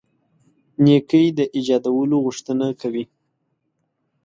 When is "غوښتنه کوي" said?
2.25-3.05